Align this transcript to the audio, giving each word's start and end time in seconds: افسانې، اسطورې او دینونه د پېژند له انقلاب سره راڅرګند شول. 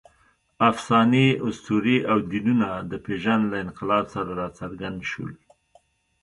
افسانې، 0.69 1.27
اسطورې 1.47 1.97
او 2.11 2.17
دینونه 2.31 2.69
د 2.91 2.93
پېژند 3.05 3.43
له 3.51 3.57
انقلاب 3.65 4.05
سره 4.13 4.31
راڅرګند 4.39 4.99
شول. 5.11 5.31